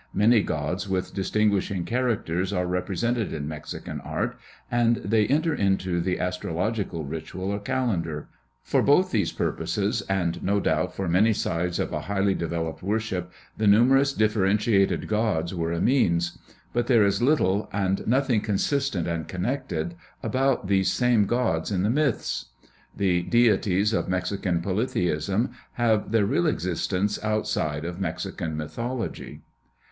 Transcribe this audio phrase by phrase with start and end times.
[0.15, 4.35] Many gods with distinguishing characters are represented in Mexican art;
[4.71, 8.27] and they enter into the astrological ritual or calendar.
[8.63, 13.31] For both these purposes, and no doubt for many sides of a highly developed worship,
[13.57, 16.35] the numerous differentiated gods were a means.
[16.73, 19.93] But there is little, and nothing consistent and connected,
[20.23, 22.45] about these same gods in the myths.
[22.97, 29.41] The deities of Mexican polytheism have their real existence outside of Mexican mythology.